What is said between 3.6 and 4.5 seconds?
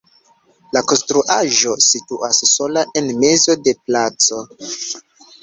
de placo.